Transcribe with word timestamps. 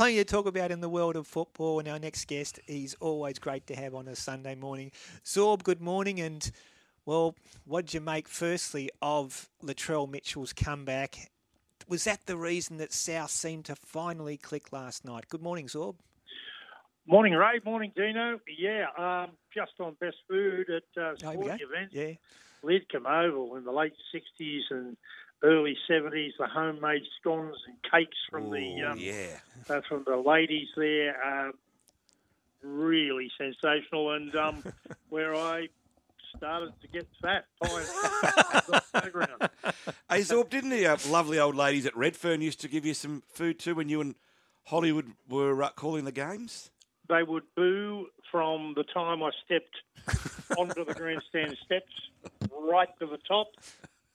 plenty 0.00 0.16
to 0.16 0.24
talk 0.24 0.46
about 0.46 0.70
in 0.70 0.80
the 0.80 0.88
world 0.88 1.14
of 1.14 1.26
football. 1.26 1.78
And 1.78 1.86
our 1.86 1.98
next 1.98 2.26
guest, 2.26 2.58
he's 2.66 2.94
always 3.00 3.38
great 3.38 3.66
to 3.66 3.76
have 3.76 3.94
on 3.94 4.08
a 4.08 4.16
Sunday 4.16 4.54
morning. 4.54 4.92
Zorb, 5.26 5.62
good 5.62 5.82
morning. 5.82 6.20
And, 6.20 6.50
well, 7.04 7.36
what 7.66 7.84
did 7.84 7.92
you 7.92 8.00
make, 8.00 8.26
firstly, 8.26 8.88
of 9.02 9.50
Latrell 9.62 10.10
Mitchell's 10.10 10.54
comeback? 10.54 11.30
Was 11.86 12.04
that 12.04 12.24
the 12.24 12.38
reason 12.38 12.78
that 12.78 12.94
South 12.94 13.30
seemed 13.30 13.66
to 13.66 13.76
finally 13.76 14.38
click 14.38 14.72
last 14.72 15.04
night? 15.04 15.28
Good 15.28 15.42
morning, 15.42 15.66
Zorb. 15.66 15.96
Morning, 17.06 17.34
Ray. 17.34 17.60
Morning, 17.66 17.92
Dino. 17.94 18.40
Yeah, 18.58 18.86
um, 18.96 19.32
just 19.54 19.72
on 19.80 19.98
best 20.00 20.16
food 20.26 20.70
at 20.70 21.02
uh, 21.02 21.14
sporting 21.16 21.58
events. 21.60 21.92
Yeah. 21.92 22.12
Lidcombe 22.64 23.06
Oval 23.06 23.56
in 23.56 23.64
the 23.64 23.72
late 23.72 23.92
60s 24.14 24.62
and 24.70 24.96
early 25.42 25.76
70s, 25.88 26.32
the 26.38 26.46
homemade 26.46 27.02
scones 27.20 27.56
and 27.66 27.76
cakes 27.90 28.16
from 28.30 28.50
the 28.50 28.82
um, 28.82 28.98
yeah. 28.98 29.38
uh, 29.68 29.80
from 29.88 30.04
the 30.06 30.16
ladies 30.16 30.68
there, 30.76 31.16
um, 31.24 31.52
really 32.62 33.30
sensational. 33.38 34.12
And 34.12 34.34
um, 34.36 34.62
where 35.08 35.34
I 35.34 35.68
started 36.36 36.72
to 36.80 36.88
get 36.88 37.06
fat. 37.20 37.44
Hey, 40.08 40.20
Zorb, 40.22 40.50
didn't 40.50 40.70
the 40.70 40.86
uh, 40.86 40.96
lovely 41.08 41.38
old 41.38 41.54
ladies 41.54 41.86
at 41.86 41.96
Redfern 41.96 42.40
used 42.40 42.60
to 42.62 42.68
give 42.68 42.84
you 42.84 42.94
some 42.94 43.22
food 43.28 43.60
too 43.60 43.76
when 43.76 43.88
you 43.88 44.00
and 44.00 44.16
Hollywood 44.64 45.12
were 45.28 45.62
uh, 45.62 45.70
calling 45.70 46.04
the 46.04 46.12
games? 46.12 46.72
They 47.08 47.22
would 47.22 47.44
boo 47.54 48.06
from 48.30 48.74
the 48.76 48.82
time 48.82 49.22
I 49.22 49.30
stepped 49.44 49.76
onto 50.58 50.84
the 50.84 50.94
grandstand 50.94 51.56
steps 51.64 51.92
right 52.50 52.88
to 52.98 53.06
the 53.06 53.18
top. 53.28 53.48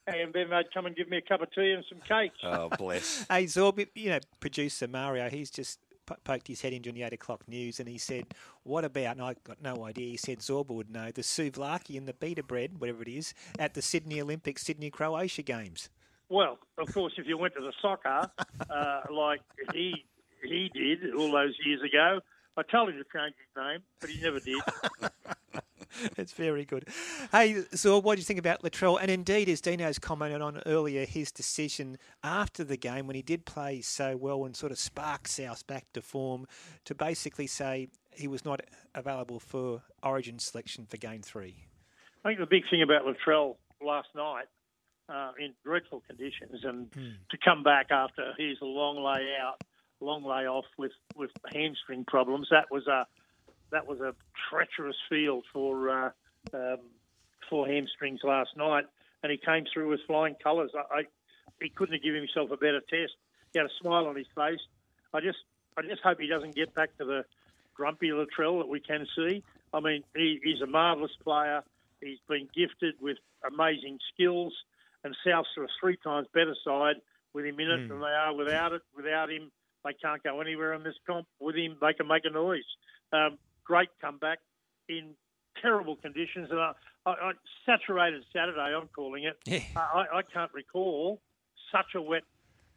And 0.07 0.33
then 0.33 0.49
they'd 0.49 0.71
come 0.73 0.85
and 0.85 0.95
give 0.95 1.09
me 1.09 1.17
a 1.17 1.21
cup 1.21 1.41
of 1.41 1.51
tea 1.51 1.71
and 1.71 1.83
some 1.89 1.99
cake. 2.07 2.31
Oh, 2.43 2.69
bless. 2.69 3.25
Hey, 3.29 3.45
Zorb, 3.45 3.85
you 3.95 4.09
know, 4.09 4.19
producer 4.39 4.87
Mario, 4.87 5.29
he's 5.29 5.49
just 5.49 5.79
po- 6.05 6.17
poked 6.23 6.47
his 6.47 6.61
head 6.61 6.73
in 6.73 6.81
during 6.81 6.95
the 6.95 7.03
8 7.03 7.13
o'clock 7.13 7.47
news 7.47 7.79
and 7.79 7.89
he 7.89 7.97
said, 7.97 8.25
What 8.63 8.85
about, 8.85 9.17
and 9.17 9.21
I 9.21 9.35
got 9.43 9.61
no 9.61 9.85
idea, 9.85 10.11
he 10.11 10.17
said 10.17 10.39
Zorba 10.39 10.69
would 10.69 10.91
know, 10.91 11.11
the 11.11 11.21
souvlaki 11.21 11.97
and 11.97 12.07
the 12.07 12.13
beta 12.13 12.43
bread, 12.43 12.79
whatever 12.79 13.01
it 13.01 13.07
is, 13.07 13.33
at 13.57 13.73
the 13.73 13.81
Sydney 13.81 14.21
Olympic, 14.21 14.59
Sydney 14.59 14.89
Croatia 14.89 15.41
Games. 15.41 15.89
Well, 16.29 16.59
of 16.77 16.93
course, 16.93 17.13
if 17.17 17.27
you 17.27 17.37
went 17.37 17.53
to 17.55 17.61
the 17.61 17.73
soccer 17.81 18.31
uh, 18.69 19.01
like 19.11 19.41
he 19.73 20.05
he 20.43 20.69
did 20.73 21.13
all 21.15 21.31
those 21.31 21.53
years 21.65 21.81
ago, 21.83 22.19
I 22.57 22.61
told 22.63 22.89
him 22.89 22.95
to 22.95 23.03
change 23.17 23.35
his 23.37 23.63
name, 23.63 23.79
but 23.99 24.09
he 24.09 24.21
never 24.21 24.39
did. 24.39 24.61
It's 26.17 26.33
very 26.33 26.65
good. 26.65 26.87
Hey, 27.31 27.63
Zorb, 27.73 28.03
what 28.03 28.15
do 28.15 28.19
you 28.19 28.25
think 28.25 28.39
about 28.39 28.63
Latrell? 28.63 28.99
And 29.01 29.11
indeed, 29.11 29.49
as 29.49 29.61
Dino's 29.61 29.99
commented 29.99 30.41
on 30.41 30.61
earlier, 30.65 31.05
his 31.05 31.31
decision 31.31 31.97
after 32.23 32.63
the 32.63 32.77
game 32.77 33.07
when 33.07 33.15
he 33.15 33.21
did 33.21 33.45
play 33.45 33.81
so 33.81 34.17
well 34.17 34.45
and 34.45 34.55
sort 34.55 34.71
of 34.71 34.79
spark 34.79 35.27
South 35.27 35.65
back 35.67 35.85
to 35.93 36.01
form 36.01 36.47
to 36.85 36.95
basically 36.95 37.47
say 37.47 37.89
he 38.11 38.27
was 38.27 38.45
not 38.45 38.61
available 38.93 39.39
for 39.39 39.81
origin 40.03 40.39
selection 40.39 40.85
for 40.85 40.97
game 40.97 41.21
three. 41.21 41.65
I 42.23 42.29
think 42.29 42.39
the 42.39 42.45
big 42.45 42.63
thing 42.69 42.81
about 42.81 43.03
Latrell 43.05 43.55
last 43.83 44.07
night, 44.15 44.45
uh, 45.09 45.31
in 45.39 45.53
dreadful 45.63 46.01
conditions, 46.07 46.63
and 46.63 46.91
to 47.29 47.37
come 47.43 47.61
back 47.61 47.91
after 47.91 48.33
his 48.37 48.57
long 48.61 48.97
lay 48.97 49.27
out, 49.39 49.61
long 50.01 50.23
lay 50.23 50.47
off 50.47 50.65
with, 50.77 50.93
with 51.15 51.29
hamstring 51.53 52.05
problems, 52.05 52.47
that 52.49 52.71
was 52.71 52.87
a 52.87 53.05
that 53.71 53.87
was 53.87 53.99
a 53.99 54.13
treacherous 54.49 54.97
field 55.09 55.45
for 55.51 55.89
uh, 55.89 56.09
um, 56.53 56.77
for 57.49 57.67
hamstrings 57.67 58.21
last 58.23 58.51
night, 58.57 58.85
and 59.23 59.31
he 59.31 59.37
came 59.37 59.65
through 59.71 59.89
with 59.89 59.99
flying 60.07 60.35
colours. 60.41 60.71
I, 60.75 60.99
I 60.99 61.03
he 61.61 61.69
couldn't 61.69 61.93
have 61.93 62.03
given 62.03 62.21
himself 62.21 62.51
a 62.51 62.57
better 62.57 62.81
test. 62.81 63.13
He 63.53 63.59
had 63.59 63.67
a 63.67 63.73
smile 63.81 64.07
on 64.07 64.15
his 64.15 64.27
face. 64.35 64.59
I 65.13 65.21
just 65.21 65.39
I 65.77 65.81
just 65.81 66.01
hope 66.01 66.19
he 66.19 66.27
doesn't 66.27 66.55
get 66.55 66.73
back 66.73 66.95
to 66.97 67.05
the 67.05 67.25
grumpy 67.73 68.09
Latrell 68.09 68.59
that 68.59 68.69
we 68.69 68.79
can 68.79 69.05
see. 69.15 69.43
I 69.73 69.79
mean, 69.81 70.03
he, 70.15 70.39
he's 70.43 70.61
a 70.61 70.67
marvellous 70.67 71.11
player. 71.23 71.61
He's 72.01 72.19
been 72.29 72.47
gifted 72.55 72.95
with 73.01 73.17
amazing 73.45 73.99
skills, 74.13 74.53
and 75.03 75.15
South's 75.25 75.49
are 75.57 75.65
a 75.65 75.67
three 75.79 75.97
times 75.97 76.27
better 76.33 76.55
side 76.65 76.95
with 77.33 77.45
him 77.45 77.59
in 77.59 77.69
it 77.69 77.89
than 77.89 77.99
they 77.99 78.05
are 78.05 78.33
without 78.33 78.71
it. 78.71 78.81
Without 78.95 79.29
him, 79.29 79.51
they 79.83 79.93
can't 79.93 80.23
go 80.23 80.39
anywhere 80.39 80.73
in 80.73 80.83
this 80.83 80.95
comp. 81.05 81.27
With 81.39 81.55
him, 81.55 81.77
they 81.81 81.93
can 81.93 82.07
make 82.07 82.23
a 82.25 82.29
noise. 82.29 82.63
Um, 83.11 83.37
great 83.65 83.89
comeback 84.01 84.39
in 84.87 85.15
terrible 85.61 85.95
conditions, 85.95 86.49
and 86.51 86.59
I, 86.59 86.71
I, 87.05 87.11
I, 87.11 87.31
saturated 87.65 88.23
Saturday. 88.33 88.59
I'm 88.59 88.87
calling 88.95 89.23
it. 89.23 89.37
Yeah. 89.45 89.59
I, 89.75 90.05
I 90.13 90.21
can't 90.21 90.51
recall 90.53 91.21
such 91.71 91.95
a 91.95 92.01
wet 92.01 92.23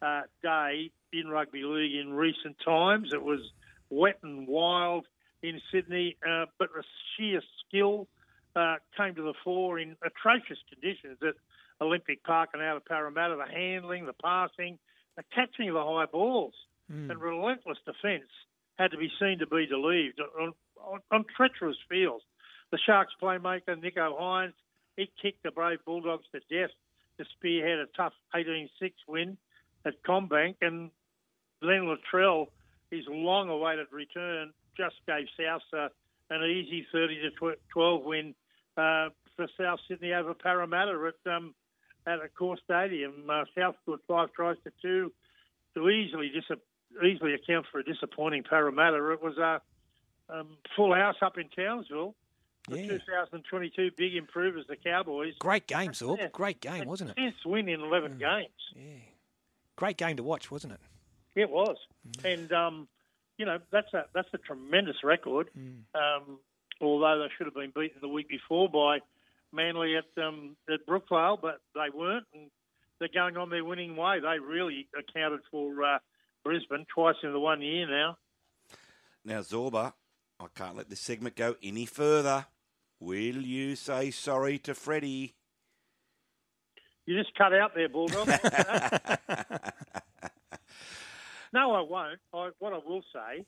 uh, 0.02 0.22
day 0.42 0.90
in 1.12 1.28
rugby 1.28 1.62
league 1.64 1.94
in 1.94 2.12
recent 2.12 2.56
times. 2.64 3.10
It 3.12 3.22
was 3.22 3.40
wet 3.90 4.18
and 4.22 4.46
wild 4.46 5.06
in 5.42 5.60
Sydney, 5.72 6.16
uh, 6.28 6.46
but 6.58 6.70
the 6.74 6.82
sheer 7.16 7.40
skill 7.66 8.08
uh, 8.56 8.76
came 8.96 9.14
to 9.14 9.22
the 9.22 9.34
fore 9.44 9.78
in 9.78 9.96
atrocious 10.04 10.58
conditions 10.72 11.18
at 11.22 11.34
Olympic 11.80 12.24
Park 12.24 12.50
and 12.54 12.62
out 12.62 12.76
of 12.76 12.84
Parramatta. 12.84 13.36
The 13.36 13.52
handling, 13.52 14.06
the 14.06 14.14
passing, 14.14 14.78
the 15.16 15.22
catching 15.34 15.68
of 15.68 15.74
the 15.74 15.84
high 15.84 16.06
balls, 16.06 16.54
and 17.10 17.20
relentless 17.20 17.78
defence 17.84 18.30
had 18.78 18.92
to 18.92 18.96
be 18.96 19.10
seen 19.20 19.38
to 19.40 19.46
be 19.46 19.66
believed 19.66 20.20
on, 21.10 21.24
treacherous 21.36 21.76
fields. 21.88 22.24
The 22.70 22.78
Sharks 22.84 23.12
playmaker, 23.20 23.76
Nicho 23.76 24.18
Hynes, 24.20 24.52
he 24.96 25.10
kicked 25.20 25.42
the 25.42 25.50
Brave 25.50 25.78
Bulldogs 25.84 26.26
to 26.32 26.40
death 26.40 26.70
to 27.18 27.24
spearhead 27.36 27.78
a 27.78 27.86
tough 27.96 28.12
18-6 28.34 28.68
win 29.06 29.36
at 29.84 30.02
CommBank, 30.04 30.56
and 30.60 30.90
Glenn 31.62 31.82
Latrell, 31.82 32.46
his 32.90 33.04
long-awaited 33.08 33.86
return, 33.92 34.52
just 34.76 34.96
gave 35.06 35.26
South 35.38 35.62
uh, 35.72 35.88
an 36.30 36.44
easy 36.44 36.86
30 36.92 37.20
to 37.22 37.56
12 37.72 38.04
win 38.04 38.34
uh, 38.76 39.08
for 39.36 39.46
South 39.58 39.80
Sydney 39.88 40.12
over 40.12 40.34
Parramatta 40.34 40.92
at 41.08 41.32
um, 41.32 41.54
at 42.06 42.18
Accor 42.20 42.56
stadium. 42.64 43.28
Uh, 43.28 43.44
South 43.56 43.74
scored 43.82 44.00
five 44.08 44.32
tries 44.32 44.56
to 44.64 44.72
two 44.80 45.12
to 45.74 45.88
easily 45.88 46.30
dis- 46.32 46.58
easily 47.04 47.34
account 47.34 47.66
for 47.70 47.80
a 47.80 47.84
disappointing 47.84 48.44
Parramatta. 48.48 49.12
It 49.12 49.22
was 49.22 49.36
a 49.38 49.60
um, 50.30 50.48
full 50.76 50.94
house 50.94 51.16
up 51.22 51.38
in 51.38 51.48
Townsville. 51.48 52.14
The 52.68 52.80
Yeah. 52.82 52.98
2022 52.98 53.92
big 53.96 54.14
improvers, 54.14 54.66
the 54.68 54.76
Cowboys. 54.76 55.34
Great 55.38 55.66
game, 55.66 55.92
Zorb. 55.92 56.18
Yeah. 56.18 56.28
Great 56.28 56.60
game, 56.60 56.84
wasn't 56.86 57.10
it? 57.10 57.16
Tenth 57.16 57.34
win 57.46 57.68
in 57.68 57.80
11 57.80 58.18
games. 58.18 58.50
Yeah. 58.76 58.82
Great 59.76 59.96
game 59.96 60.16
to 60.18 60.22
watch, 60.22 60.50
wasn't 60.50 60.74
it? 60.74 60.80
It 61.34 61.48
was, 61.50 61.76
and 62.24 62.52
um, 62.52 62.88
you 63.36 63.46
know 63.46 63.58
that's 63.70 63.94
a 63.94 64.06
that's 64.12 64.28
a 64.34 64.38
tremendous 64.38 64.96
record. 65.04 65.48
Um, 65.94 66.40
although 66.80 67.20
they 67.20 67.28
should 67.36 67.46
have 67.46 67.54
been 67.54 67.70
beaten 67.70 67.98
the 68.00 68.08
week 68.08 68.28
before 68.28 68.68
by 68.68 68.98
Manly 69.52 69.96
at 69.96 70.06
um, 70.22 70.56
at 70.68 70.84
Brookvale, 70.84 71.40
but 71.40 71.60
they 71.76 71.90
weren't, 71.94 72.26
and 72.34 72.50
they're 72.98 73.08
going 73.14 73.36
on 73.36 73.50
their 73.50 73.64
winning 73.64 73.94
way. 73.94 74.18
They 74.18 74.40
really 74.40 74.88
accounted 74.98 75.40
for 75.50 75.84
uh, 75.84 75.98
Brisbane 76.42 76.86
twice 76.92 77.16
in 77.22 77.32
the 77.32 77.38
one 77.38 77.62
year 77.62 77.86
now. 77.88 78.18
Now, 79.24 79.40
Zorba, 79.40 79.92
I 80.40 80.46
can't 80.54 80.76
let 80.76 80.88
this 80.88 81.00
segment 81.00 81.34
go 81.36 81.56
any 81.62 81.84
further. 81.84 82.46
Will 83.00 83.42
you 83.42 83.74
say 83.76 84.10
sorry 84.10 84.58
to 84.60 84.74
Freddie? 84.74 85.34
You 87.06 87.16
just 87.16 87.34
cut 87.36 87.54
out 87.54 87.74
there, 87.74 87.88
Bulldog. 87.88 88.28
no, 91.52 91.72
I 91.72 91.80
won't. 91.80 92.20
I, 92.34 92.50
what 92.58 92.72
I 92.72 92.78
will 92.86 93.02
say 93.12 93.46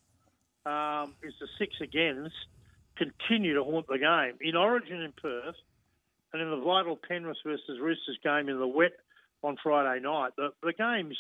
um, 0.67 1.15
is 1.23 1.34
the 1.41 1.47
six 1.59 1.75
agains 1.81 2.33
continue 2.97 3.55
to 3.55 3.62
haunt 3.62 3.87
the 3.87 3.99
game. 3.99 4.39
In 4.41 4.56
Origin 4.56 5.00
in 5.00 5.12
Perth 5.12 5.56
and 6.33 6.43
in 6.43 6.50
the 6.50 6.61
vital 6.65 6.97
Penrith 6.97 7.39
versus 7.45 7.79
Roosters 7.81 8.19
game 8.25 8.49
in 8.49 8.59
the 8.59 8.67
wet 8.67 8.93
on 9.43 9.56
Friday 9.62 10.00
night, 10.03 10.33
the, 10.37 10.53
the 10.62 10.73
game's 10.73 11.19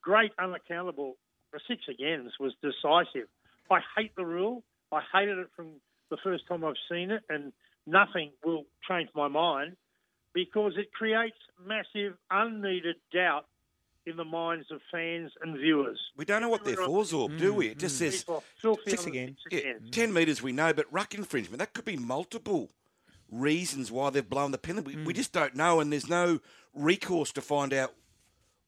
great 0.00 0.32
unaccountable. 0.38 1.16
The 1.52 1.60
six 1.68 1.82
agains 1.88 2.32
was 2.40 2.54
decisive. 2.62 3.28
I 3.70 3.80
hate 3.96 4.14
the 4.16 4.24
rule. 4.24 4.64
I 4.92 5.00
hated 5.12 5.38
it 5.38 5.48
from 5.54 5.66
the 6.10 6.16
first 6.22 6.46
time 6.48 6.64
I've 6.64 6.74
seen 6.90 7.10
it, 7.10 7.22
and 7.28 7.52
nothing 7.86 8.32
will 8.44 8.64
change 8.88 9.08
my 9.14 9.28
mind 9.28 9.76
because 10.34 10.72
it 10.76 10.92
creates 10.92 11.36
massive, 11.66 12.14
unneeded 12.30 12.96
doubt 13.12 13.46
in 14.06 14.16
the 14.16 14.24
minds 14.24 14.66
of 14.70 14.80
fans 14.90 15.30
and 15.42 15.58
viewers. 15.58 16.00
We 16.16 16.24
don't 16.24 16.40
know 16.40 16.48
what 16.48 16.64
they're 16.64 16.76
for, 16.76 17.02
Zorb, 17.02 17.38
do 17.38 17.52
we? 17.52 17.68
It 17.68 17.78
just 17.78 18.00
mm-hmm. 18.00 18.10
says 18.10 18.24
People 18.24 18.44
still 18.58 18.78
Six 18.86 19.06
again. 19.06 19.36
yeah, 19.50 19.58
again. 19.58 19.80
10 19.90 20.12
metres 20.12 20.42
we 20.42 20.52
know, 20.52 20.72
but 20.72 20.86
ruck 20.90 21.14
infringement, 21.14 21.58
that 21.58 21.74
could 21.74 21.84
be 21.84 21.96
multiple 21.96 22.70
reasons 23.30 23.92
why 23.92 24.10
they've 24.10 24.28
blown 24.28 24.50
the 24.50 24.58
penalty. 24.58 24.96
We, 24.96 25.04
we 25.04 25.12
mm. 25.12 25.16
just 25.16 25.32
don't 25.32 25.54
know, 25.54 25.80
and 25.80 25.92
there's 25.92 26.08
no 26.08 26.40
recourse 26.72 27.32
to 27.32 27.42
find 27.42 27.74
out 27.74 27.94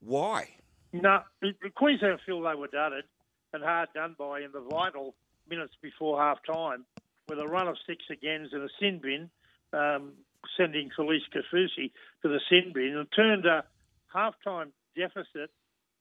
why. 0.00 0.50
No, 0.93 1.20
the- 1.40 1.55
the 1.62 1.70
Queensland 1.70 2.20
feel 2.26 2.43
they 2.43 2.55
were 2.55 2.69
dudded 2.69 3.05
and 3.52 3.62
hard 3.62 3.88
done 3.94 4.17
by 4.19 4.40
in 4.40 4.52
the 4.52 4.61
vital 4.61 5.14
minutes 5.50 5.75
before 5.82 6.20
half 6.20 6.38
time 6.44 6.85
with 7.29 7.38
a 7.38 7.47
run 7.47 7.69
of 7.69 7.76
six 7.87 8.05
agains 8.11 8.49
and 8.52 8.62
a 8.62 8.69
sin 8.81 9.00
bin, 9.02 9.31
um, 9.73 10.12
sending 10.56 10.91
Felise 10.97 11.29
Kaufusi 11.35 11.93
to 12.23 12.29
the 12.29 12.41
sin 12.49 12.73
bin 12.75 12.97
and 12.97 13.08
turned 13.14 13.47
a 13.47 13.64
half 14.12 14.35
time 14.43 14.73
deficit 14.97 15.50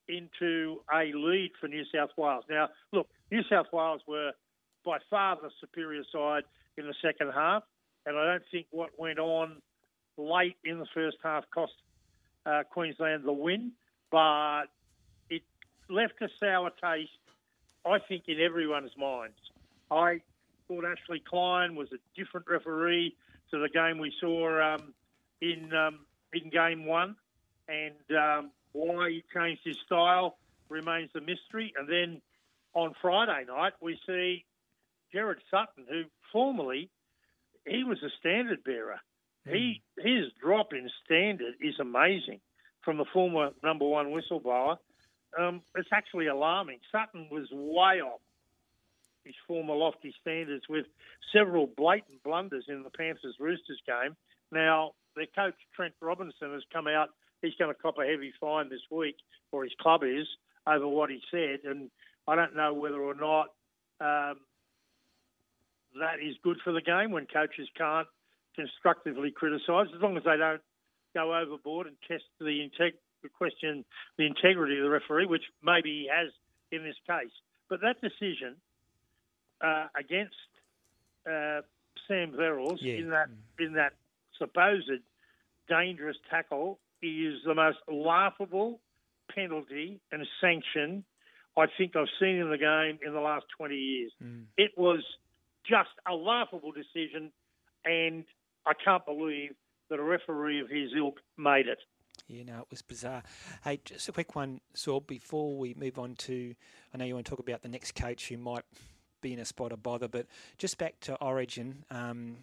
into 0.08 0.82
a 0.92 1.12
lead 1.14 1.52
for 1.60 1.68
New 1.68 1.84
South 1.94 2.10
Wales. 2.18 2.44
Now, 2.50 2.70
look, 2.92 3.08
New 3.32 3.42
South 3.50 3.68
Wales 3.72 4.02
were 4.08 4.32
by 4.86 4.98
far 5.10 5.38
the 5.42 5.52
superior 5.60 6.04
side 6.12 6.44
in 6.78 6.88
the 6.88 6.96
second 7.02 7.32
half, 7.34 7.64
and 8.06 8.18
I 8.18 8.26
don't 8.26 8.44
think 8.52 8.68
what 8.72 8.90
went 8.98 9.20
on 9.20 9.62
late 10.18 10.58
in 10.64 10.80
the 10.80 10.88
first 10.94 11.18
half 11.24 11.44
cost 11.54 11.74
uh, 12.46 12.64
Queensland 12.70 13.24
the 13.24 13.32
win, 13.32 13.72
but 14.12 14.66
it 15.30 15.44
left 15.90 16.22
a 16.22 16.28
sour 16.40 16.72
taste, 16.72 17.12
I 17.86 18.00
think, 18.00 18.24
in 18.28 18.40
everyone's 18.40 18.96
minds. 18.98 19.38
I 19.92 20.22
thought 20.68 20.86
Ashley 20.86 21.22
Klein 21.28 21.76
was 21.76 21.88
a 21.92 21.98
different 22.20 22.48
referee 22.50 23.16
to 23.52 23.60
the 23.60 23.70
game 23.70 23.98
we 23.98 24.14
saw 24.20 24.76
um, 24.76 24.94
in 25.42 25.74
um, 25.74 26.00
in 26.34 26.50
game 26.50 26.86
one, 26.86 27.16
and 27.68 28.18
um, 28.18 28.52
why 28.74 29.10
he 29.10 29.24
changed 29.34 29.62
his 29.66 29.78
style 29.86 30.38
remains 30.70 31.10
a 31.16 31.22
mystery. 31.22 31.74
And 31.78 31.90
then 31.90 32.22
on 32.74 32.94
Friday 33.02 33.46
night, 33.48 33.74
we 33.82 34.00
see 34.06 34.46
Gerard 35.12 35.42
Sutton, 35.50 35.86
who 35.90 36.04
formerly 36.32 36.90
he 37.66 37.84
was 37.84 37.98
a 38.04 38.10
standard 38.20 38.64
bearer. 38.64 39.00
Mm. 39.48 39.56
He 39.56 39.82
his 39.98 40.32
drop 40.42 40.74
in 40.74 40.90
standard 41.06 41.56
is 41.62 41.80
amazing 41.80 42.40
from 42.84 42.98
the 42.98 43.06
former 43.12 43.52
number 43.64 43.88
one 43.88 44.08
whistleblower. 44.08 44.78
Um, 45.38 45.62
it's 45.76 45.90
actually 45.94 46.28
alarming. 46.28 46.80
Sutton 46.92 47.28
was 47.32 47.48
way 47.52 48.02
off 48.02 48.22
his 49.24 49.36
former 49.48 49.76
lofty 49.76 50.14
standards 50.22 50.64
with 50.70 50.86
several 51.34 51.68
blatant 51.68 52.24
blunders 52.24 52.66
in 52.68 52.84
the 52.84 52.90
Panthers 52.90 53.36
Roosters 53.40 53.82
game. 53.86 54.16
Now, 54.52 54.94
their 55.16 55.28
coach 55.28 55.56
Trent 55.76 55.94
Robinson 56.02 56.54
has 56.54 56.64
come 56.74 56.88
out. 56.88 57.10
He's 57.42 57.54
going 57.60 57.74
to 57.74 57.80
cop 57.80 57.98
a 58.00 58.06
heavy 58.06 58.34
fine 58.40 58.70
this 58.70 58.82
week, 58.90 59.18
or 59.52 59.64
his 59.64 59.74
club 59.80 60.02
is, 60.04 60.28
over 60.66 60.88
what 60.88 61.10
he 61.10 61.22
said. 61.30 61.60
And 61.64 61.90
I 62.28 62.36
don't 62.36 62.56
know 62.56 62.74
whether 62.74 63.00
or 63.02 63.14
not 63.14 63.48
um, 64.02 64.40
that 66.00 66.20
is 66.22 66.36
good 66.44 66.58
for 66.64 66.74
the 66.74 66.82
game 66.82 67.12
when 67.12 67.28
coaches 67.28 67.68
can't 67.78 68.08
constructively 68.56 69.32
criticise, 69.32 69.88
as 69.96 70.02
long 70.02 70.18
as 70.18 70.24
they 70.24 70.38
don't 70.38 70.62
go 71.14 71.36
overboard 71.36 71.88
and 71.88 71.96
test 72.08 72.24
the 72.40 72.46
integ- 72.46 72.94
question 73.28 73.84
the 74.18 74.26
integrity 74.26 74.78
of 74.78 74.84
the 74.84 74.90
referee, 74.90 75.26
which 75.26 75.44
maybe 75.62 75.90
he 75.90 76.10
has 76.12 76.32
in 76.72 76.84
this 76.84 76.96
case. 77.06 77.32
But 77.70 77.82
that 77.82 78.00
decision 78.02 78.56
uh, 79.62 79.88
against 79.98 80.36
uh, 81.28 81.62
Sam 82.08 82.32
Verrills 82.32 82.78
yeah. 82.80 82.96
in 82.96 83.10
that 83.10 83.28
in 83.60 83.74
that 83.74 83.94
supposed 84.38 84.90
dangerous 85.68 86.18
tackle 86.30 86.80
is 87.02 87.36
the 87.46 87.54
most 87.54 87.78
laughable 87.88 88.80
penalty 89.36 90.00
and 90.12 90.26
sanction 90.40 91.04
I 91.60 91.66
think 91.78 91.96
I've 91.96 92.08
seen 92.20 92.38
in 92.38 92.50
the 92.50 92.58
game 92.58 93.00
in 93.06 93.14
the 93.14 93.20
last 93.20 93.46
20 93.58 93.76
years. 93.76 94.12
Mm. 94.24 94.44
It 94.58 94.72
was 94.78 95.04
just 95.68 95.90
a 96.08 96.14
laughable 96.14 96.72
decision, 96.72 97.32
and 97.84 98.24
I 98.66 98.74
can't 98.74 99.06
believe 99.06 99.52
that 99.90 100.00
a 100.00 100.04
referee 100.04 100.62
of 100.62 100.70
his 100.70 100.92
ilk 100.96 101.18
made 101.38 101.68
it. 101.68 101.80
Yeah, 102.28 102.44
no, 102.44 102.60
it 102.60 102.68
was 102.70 102.82
bizarre. 102.82 103.24
Hey, 103.64 103.80
just 103.84 104.10
a 104.10 104.12
quick 104.12 104.36
one, 104.36 104.62
so 104.74 105.00
before 105.00 105.58
we 105.58 105.74
move 105.74 105.98
on 105.98 106.16
to, 106.16 106.54
I 106.94 106.98
know 106.98 107.06
you 107.06 107.14
want 107.14 107.26
to 107.26 107.30
talk 107.30 107.40
about 107.40 107.62
the 107.62 107.70
next 107.70 107.96
coach 107.96 108.30
who 108.30 108.38
might 108.38 108.66
be 109.22 109.34
in 109.34 109.40
a 109.40 109.46
spot 109.46 109.72
of 109.72 109.84
bother, 109.84 110.08
but 110.08 110.28
just 110.58 110.78
back 110.78 111.00
to 111.02 111.16
Origin, 111.16 111.84
um, 111.92 112.38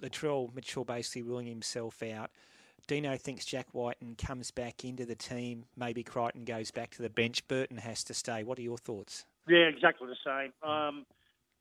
Latrell 0.00 0.54
Mitchell 0.54 0.84
basically 0.84 1.22
ruling 1.22 1.46
himself 1.46 2.02
out. 2.02 2.30
Dino 2.88 3.16
thinks 3.16 3.44
Jack 3.44 3.68
Wighton 3.72 4.16
comes 4.16 4.50
back 4.50 4.84
into 4.84 5.06
the 5.06 5.14
team. 5.14 5.66
Maybe 5.76 6.02
Crichton 6.02 6.44
goes 6.44 6.70
back 6.70 6.90
to 6.92 7.02
the 7.02 7.10
bench. 7.10 7.46
Burton 7.46 7.76
has 7.76 8.02
to 8.04 8.14
stay. 8.14 8.42
What 8.42 8.58
are 8.58 8.62
your 8.62 8.78
thoughts? 8.78 9.24
Yeah, 9.48 9.68
exactly 9.68 10.08
the 10.08 10.16
same. 10.24 10.52
Um, 10.68 11.06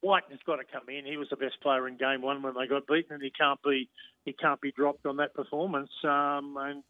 Wighton's 0.01 0.39
got 0.45 0.56
to 0.56 0.63
come 0.63 0.89
in. 0.89 1.06
He 1.06 1.18
was 1.18 1.30
the 1.30 1.36
best 1.36 1.62
player 1.62 1.88
in 1.88 1.98
game 1.98 2.21
one 2.21 2.42
when 2.42 2.56
they 2.56 2.68
got 2.68 2.88
beaten, 2.88 3.13
and 3.13 3.24
he 3.24 3.30
can't 3.30 3.62
be 3.63 3.88
he 4.25 4.33
can't 4.33 4.62
be 4.62 4.71
dropped 4.71 5.06
on 5.06 5.18
that 5.18 5.33
performance. 5.33 5.92
Um, 6.03 6.57
and 6.59 6.83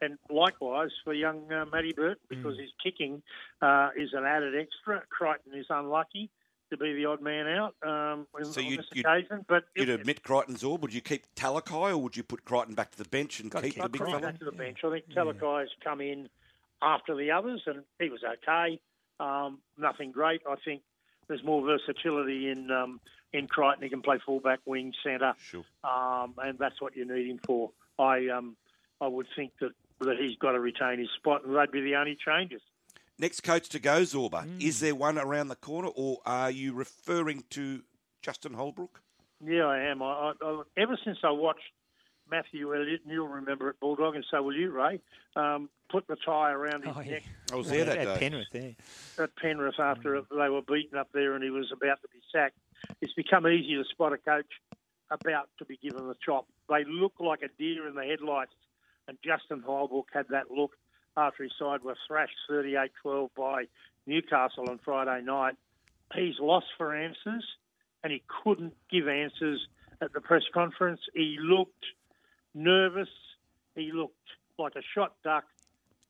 and 0.00 0.18
likewise 0.30 0.90
for 1.04 1.12
young 1.12 1.50
uh, 1.52 1.64
Matty 1.72 1.92
Burton 1.92 2.16
because 2.28 2.56
mm. 2.56 2.62
his 2.62 2.70
kicking 2.82 3.22
uh, 3.62 3.90
is 3.96 4.10
an 4.12 4.24
added 4.24 4.54
extra. 4.54 5.02
Crichton 5.10 5.54
is 5.54 5.66
unlucky 5.70 6.30
to 6.70 6.76
be 6.76 6.94
the 6.94 7.06
odd 7.06 7.22
man 7.22 7.46
out 7.48 7.74
um, 7.82 8.26
so 8.42 8.60
on 8.60 8.66
you'd, 8.66 8.80
this 8.80 8.86
occasion. 8.92 9.44
But 9.48 9.64
you'd 9.74 9.88
it, 9.88 10.00
admit 10.00 10.22
Crichton's 10.22 10.62
all. 10.62 10.76
Would 10.78 10.92
you 10.92 11.00
keep 11.00 11.24
Talakai 11.34 11.90
or 11.90 11.98
would 11.98 12.16
you 12.16 12.22
put 12.22 12.44
Crichton 12.44 12.74
back 12.74 12.90
to 12.92 12.98
the 12.98 13.08
bench 13.08 13.40
and 13.40 13.50
keep 13.50 13.80
the 13.80 13.88
big 13.88 14.04
fella? 14.04 14.20
back 14.20 14.38
to 14.38 14.44
the 14.44 14.52
bench. 14.52 14.78
I 14.84 14.90
think 14.90 15.08
Talakai's 15.08 15.70
yeah. 15.78 15.90
come 15.90 16.00
in 16.00 16.28
after 16.82 17.16
the 17.16 17.30
others, 17.30 17.62
and 17.66 17.82
he 17.98 18.08
was 18.10 18.20
okay. 18.24 18.80
Um, 19.20 19.58
nothing 19.76 20.12
great. 20.12 20.42
I 20.48 20.54
think 20.64 20.82
there's 21.26 21.42
more 21.42 21.62
versatility 21.64 22.50
in 22.50 22.70
um, 22.70 23.00
in 23.32 23.46
Crichton. 23.46 23.82
He 23.82 23.88
can 23.88 24.02
play 24.02 24.18
fullback, 24.24 24.60
wing, 24.64 24.92
centre, 25.02 25.34
sure. 25.38 25.64
um, 25.84 26.34
and 26.38 26.58
that's 26.58 26.80
what 26.80 26.96
you 26.96 27.04
need 27.04 27.28
him 27.28 27.40
for. 27.44 27.70
I 27.98 28.28
um, 28.28 28.56
I 29.00 29.08
would 29.08 29.26
think 29.34 29.52
that 29.60 29.72
that 30.00 30.16
he's 30.18 30.36
got 30.36 30.52
to 30.52 30.60
retain 30.60 30.98
his 30.98 31.08
spot, 31.16 31.44
and 31.44 31.56
they'd 31.56 31.70
be 31.70 31.80
the 31.80 31.96
only 31.96 32.16
changes. 32.16 32.60
Next 33.18 33.40
coach 33.40 33.68
to 33.70 33.80
go, 33.80 34.02
Zorba. 34.02 34.46
Mm. 34.46 34.62
Is 34.62 34.80
there 34.80 34.94
one 34.94 35.18
around 35.18 35.48
the 35.48 35.56
corner, 35.56 35.88
or 35.88 36.18
are 36.24 36.50
you 36.50 36.72
referring 36.72 37.44
to 37.50 37.82
Justin 38.22 38.54
Holbrook? 38.54 39.00
Yeah, 39.44 39.64
I 39.64 39.80
am. 39.84 40.02
I, 40.02 40.32
I, 40.40 40.62
ever 40.76 40.98
since 41.04 41.18
I 41.24 41.30
watched 41.30 41.62
Matthew 42.30 42.74
Elliott, 42.74 43.00
and 43.04 43.12
you'll 43.12 43.28
remember 43.28 43.70
it, 43.70 43.80
Bulldog, 43.80 44.14
and 44.14 44.24
so 44.30 44.42
will 44.42 44.54
you, 44.54 44.70
Ray, 44.70 45.00
um, 45.36 45.68
put 45.90 46.06
the 46.06 46.16
tie 46.16 46.52
around 46.52 46.84
his 46.84 46.94
oh, 46.96 47.00
yeah. 47.00 47.12
neck. 47.12 47.22
I 47.52 47.56
was 47.56 47.68
there 47.68 47.84
that 47.84 47.98
at 47.98 48.04
day. 48.04 48.18
Penrith, 48.18 48.48
there. 48.52 48.74
At 49.18 49.36
Penrith, 49.36 49.80
after 49.80 50.20
mm. 50.20 50.26
they 50.30 50.48
were 50.48 50.62
beaten 50.62 50.98
up 50.98 51.08
there 51.12 51.34
and 51.34 51.42
he 51.42 51.50
was 51.50 51.72
about 51.72 52.00
to 52.02 52.08
be 52.08 52.20
sacked. 52.32 52.56
It's 53.00 53.14
become 53.14 53.46
easy 53.46 53.74
to 53.74 53.84
spot 53.84 54.12
a 54.12 54.18
coach 54.18 54.46
about 55.10 55.48
to 55.58 55.64
be 55.64 55.76
given 55.76 56.06
the 56.06 56.14
chop. 56.24 56.46
They 56.68 56.84
look 56.84 57.14
like 57.18 57.42
a 57.42 57.48
deer 57.58 57.88
in 57.88 57.94
the 57.94 58.04
headlights, 58.04 58.52
and 59.08 59.18
Justin 59.24 59.62
Holbrook 59.66 60.08
had 60.12 60.26
that 60.30 60.50
look 60.50 60.76
after 61.16 61.42
his 61.42 61.52
side 61.58 61.82
were 61.82 61.96
thrashed 62.06 62.36
38 62.48 62.92
12 63.02 63.30
by 63.36 63.64
Newcastle 64.06 64.70
on 64.70 64.78
Friday 64.84 65.24
night. 65.24 65.56
He's 66.14 66.38
lost 66.38 66.66
for 66.76 66.94
answers 66.94 67.44
and 68.04 68.12
he 68.12 68.22
couldn't 68.44 68.74
give 68.90 69.08
answers 69.08 69.66
at 70.00 70.12
the 70.12 70.20
press 70.20 70.44
conference. 70.54 71.00
He 71.14 71.38
looked 71.40 71.84
nervous. 72.54 73.08
He 73.74 73.90
looked 73.92 74.14
like 74.58 74.74
a 74.76 74.82
shot 74.94 75.14
duck, 75.24 75.44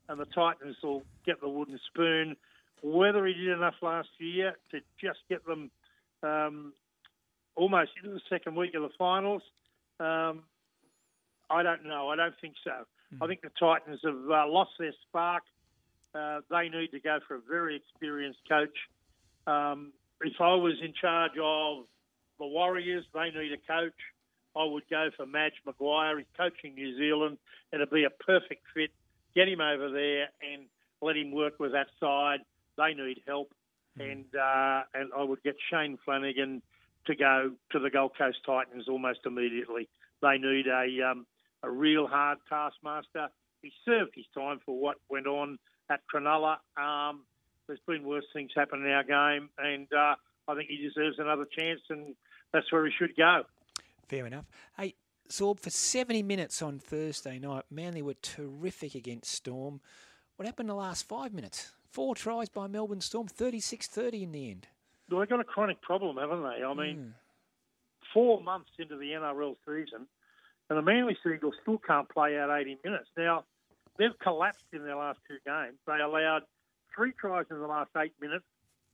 and 0.09 0.19
the 0.21 0.27
Titans 0.27 0.77
will 0.83 1.03
get 1.25 1.41
the 1.41 1.49
wooden 1.49 1.79
spoon. 1.87 2.37
Whether 2.83 3.27
he 3.27 3.35
did 3.35 3.49
enough 3.49 3.75
last 3.83 4.09
year 4.19 4.57
to 4.71 4.81
just 5.01 5.19
get 5.29 5.45
them 5.47 5.71
um, 6.23 6.73
almost 7.57 7.91
into 8.03 8.15
the 8.15 8.21
second 8.29 8.57
week 8.57 8.75
of 8.75 8.83
the 8.83 8.91
finals, 8.99 9.43
um, 10.01 10.45
I 11.51 11.63
don't 11.63 11.85
know. 11.85 12.09
I 12.09 12.17
don't 12.17 12.35
think 12.41 12.55
so. 12.65 12.85
Mm. 13.15 13.25
I 13.25 13.27
think 13.27 13.41
the 13.43 13.51
Titans 13.59 14.01
have 14.05 14.31
uh, 14.31 14.49
lost 14.49 14.73
their 14.79 14.93
spark. 15.09 15.43
Uh, 16.15 16.41
they 16.51 16.69
need 16.69 16.91
to 16.93 17.01
go 17.01 17.19
for 17.27 17.37
a 17.37 17.41
very 17.49 17.77
experienced 17.77 18.41
coach. 18.49 18.77
Um, 19.47 19.93
if 20.21 20.41
I 20.41 20.55
was 20.55 20.75
in 20.83 20.93
charge 21.01 21.33
of 21.43 21.85
the 22.39 22.47
Warriors, 22.47 23.05
they 23.15 23.31
need 23.31 23.53
a 23.53 23.73
coach. 23.73 23.95
I 24.57 24.65
would 24.65 24.85
go 24.91 25.11
for 25.17 25.27
Madge 25.27 25.61
Maguire. 25.65 26.19
He's 26.19 26.27
coaching 26.37 26.75
New 26.75 26.97
Zealand. 26.97 27.39
It'd 27.73 27.91
be 27.91 28.05
a 28.05 28.11
perfect 28.11 28.63
fit. 28.75 28.91
Get 29.35 29.49
him 29.49 29.61
over 29.61 29.91
there 29.91 30.29
and 30.43 30.67
let 31.01 31.17
him 31.17 31.31
work 31.31 31.61
with 31.61 31.73
that 31.73 31.89
side. 32.01 32.41
They 32.77 32.95
need 32.95 33.23
help, 33.27 33.53
mm. 33.99 34.11
and 34.11 34.25
uh, 34.35 34.83
and 34.95 35.11
I 35.17 35.23
would 35.23 35.43
get 35.43 35.57
Shane 35.71 35.99
Flanagan 36.05 36.63
to 37.07 37.15
go 37.15 37.53
to 37.73 37.79
the 37.79 37.91
Gold 37.91 38.13
Coast 38.17 38.39
Titans 38.45 38.89
almost 38.89 39.21
immediately. 39.27 39.89
They 40.23 40.39
need 40.39 40.67
a 40.67 41.11
um, 41.11 41.27
a 41.63 41.71
real 41.71 42.07
hard 42.07 42.39
taskmaster. 42.49 43.29
He 43.63 43.73
served 43.85 44.13
his 44.15 44.27
time 44.35 44.61
for 44.65 44.79
what 44.79 44.97
went 45.09 45.27
on 45.27 45.59
at 45.91 46.01
Cronulla. 46.13 46.59
Um, 46.77 47.25
there's 47.67 47.81
been 47.87 48.05
worse 48.05 48.25
things 48.33 48.51
happen 48.55 48.85
in 48.85 48.91
our 48.91 49.05
game, 49.05 49.51
and 49.59 49.87
uh, 49.93 50.15
I 50.47 50.55
think 50.55 50.69
he 50.69 50.77
deserves 50.77 51.19
another 51.19 51.47
chance, 51.59 51.81
and 51.91 52.15
that's 52.53 52.71
where 52.73 52.87
he 52.87 52.93
should 52.99 53.17
go. 53.17 53.43
Fair 54.09 54.27
enough. 54.27 54.47
Hey, 54.77 54.95
Zorb, 55.29 55.61
for 55.61 55.71
70 55.71 56.23
minutes 56.23 56.63
on 56.63 56.79
Thursday 56.79 57.39
night, 57.39 57.65
Manly 57.71 58.01
were 58.01 58.15
terrific 58.15 58.95
against 58.95 59.31
Storm. 59.31 59.81
What 60.37 60.47
happened 60.47 60.71
in 60.71 60.75
the 60.77 60.81
last 60.81 61.07
five 61.07 61.35
minutes? 61.35 61.73
Four 61.91 62.15
tries 62.15 62.49
by 62.49 62.67
Melbourne 62.67 63.01
Storm, 63.01 63.27
36 63.27 63.87
30 63.87 64.23
in 64.23 64.33
the 64.33 64.51
end. 64.51 64.69
Well, 65.11 65.21
they've 65.21 65.29
got 65.29 65.41
a 65.41 65.45
chronic 65.45 65.83
problem, 65.83 66.17
haven't 66.17 66.43
they? 66.43 66.65
I 66.65 66.75
mean, 66.75 66.97
mm. 66.97 67.13
four 68.15 68.43
months 68.43 68.71
into 68.79 68.97
the 68.97 69.11
NRL 69.13 69.57
season, 69.67 70.07
and 70.69 70.79
the 70.79 70.83
Manly 70.83 71.17
Seagulls 71.23 71.55
still 71.63 71.79
can't 71.79 72.09
play 72.09 72.39
out 72.39 72.51
80 72.51 72.79
minutes. 72.85 73.09
Now, 73.17 73.45
they've 73.99 74.17
collapsed 74.23 74.67
in 74.73 74.85
their 74.85 74.97
last 74.97 75.19
two 75.29 75.39
games. 75.47 75.79
They 75.87 76.01
allowed 76.01 76.43
three 76.95 77.13
tries 77.13 77.47
in 77.51 77.59
the 77.59 77.67
last 77.67 77.91
eight 77.97 78.13
minutes 78.21 78.45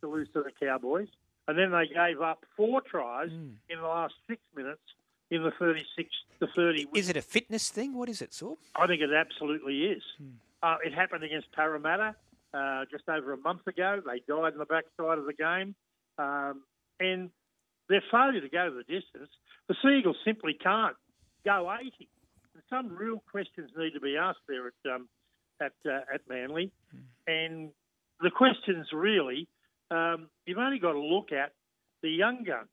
to 0.00 0.08
lose 0.08 0.28
to 0.34 0.42
the 0.42 0.50
Cowboys, 0.50 1.08
and 1.48 1.58
then 1.58 1.72
they 1.72 1.86
gave 1.86 2.20
up 2.20 2.44
four 2.56 2.80
tries 2.80 3.30
mm. 3.30 3.54
in 3.68 3.80
the 3.80 3.86
last 3.86 4.14
six 4.28 4.40
minutes 4.56 4.82
in 5.30 5.42
the 5.42 5.50
36 5.58 6.08
to 6.40 6.46
30. 6.54 6.88
Is 6.94 7.08
it 7.08 7.16
a 7.16 7.22
fitness 7.22 7.70
thing? 7.70 7.94
What 7.94 8.08
is 8.08 8.22
it, 8.22 8.32
Saul? 8.34 8.58
I 8.76 8.86
think 8.86 9.00
it 9.00 9.10
absolutely 9.12 9.84
is. 9.84 10.02
Mm. 10.22 10.32
Uh, 10.62 10.76
it 10.84 10.94
happened 10.94 11.24
against 11.24 11.50
Parramatta. 11.52 12.14
uh, 12.54 12.84
just 12.90 13.08
over 13.08 13.32
a 13.32 13.36
month 13.36 13.66
ago. 13.66 14.00
They 14.04 14.22
died 14.28 14.52
in 14.52 14.58
the 14.58 14.64
backside 14.64 15.18
of 15.18 15.26
the 15.26 15.32
game. 15.32 15.74
Um, 16.18 16.62
and 17.00 17.30
their 17.88 18.02
failure 18.10 18.40
to 18.40 18.48
go 18.48 18.70
the 18.70 18.84
distance, 18.84 19.30
the 19.68 19.74
Seagulls 19.82 20.16
simply 20.24 20.54
can't 20.54 20.96
go 21.44 21.72
80. 21.72 22.08
And 22.54 22.62
some 22.70 22.96
real 22.96 23.22
questions 23.30 23.70
need 23.76 23.92
to 23.92 24.00
be 24.00 24.16
asked 24.16 24.46
there 24.48 24.68
at 24.68 24.94
um, 24.94 25.08
at 25.60 25.72
uh, 25.86 26.00
at 26.12 26.22
Manly, 26.28 26.72
and 27.26 27.70
the 28.20 28.30
questions 28.30 28.88
really 28.92 29.48
um, 29.90 30.28
you've 30.46 30.58
only 30.58 30.78
got 30.78 30.92
to 30.92 31.00
look 31.00 31.32
at 31.32 31.52
the 32.02 32.10
young 32.10 32.44
gun, 32.44 32.66